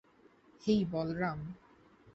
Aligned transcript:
হেই, 0.63 0.81
Balaram? 0.91 1.39